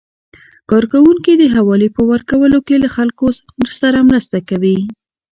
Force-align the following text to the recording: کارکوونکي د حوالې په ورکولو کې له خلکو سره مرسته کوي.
کارکوونکي 0.69 1.33
د 1.37 1.43
حوالې 1.55 1.89
په 1.95 2.01
ورکولو 2.11 2.59
کې 2.67 2.75
له 2.83 2.89
خلکو 2.95 3.27
سره 3.79 4.07
مرسته 4.09 4.37
کوي. 4.49 4.77